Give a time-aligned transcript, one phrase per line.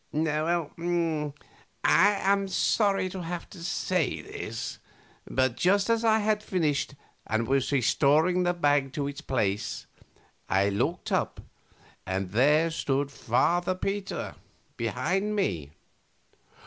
[0.15, 1.31] A.
[1.83, 4.79] I am sorry to have to say this,
[5.29, 6.95] but just as I had finished
[7.27, 9.85] and was restoring the bag to its place,
[10.49, 11.39] I looked up
[12.03, 14.33] and there stood Father Peter
[14.75, 15.69] behind me.